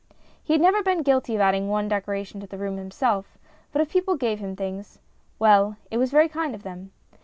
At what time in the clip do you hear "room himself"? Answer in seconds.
2.57-3.37